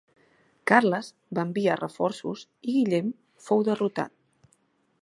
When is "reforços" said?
1.83-2.47